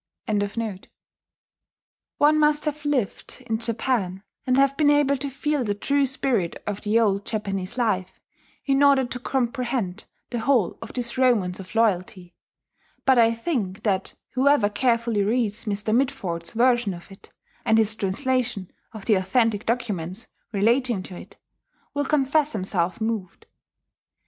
[2.17, 6.55] ]One must have lived in Japan, and have been able to feel the true spirit
[6.65, 8.19] of the old Japanese life,
[8.65, 12.33] in order to comprehend the whole of this romance of loyalty;
[13.05, 15.95] but I think that whoever carefully reads Mr.
[15.95, 17.29] Mitford's version of it,
[17.63, 21.37] and his translation of the authentic documents relating to it,
[21.93, 23.45] will confess himself moved.